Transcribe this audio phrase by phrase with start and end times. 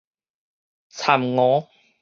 [0.89, 1.69] 蠶娥